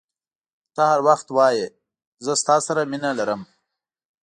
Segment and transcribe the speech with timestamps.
[0.75, 1.65] ته هر وخت وایي
[2.25, 3.41] زه ستا سره مینه لرم.